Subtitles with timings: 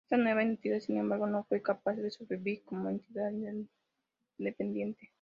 [0.05, 3.31] Esta nueva entidad, sin embargo, no fue capaz de sobrevivir como entidad
[4.37, 5.09] independiente.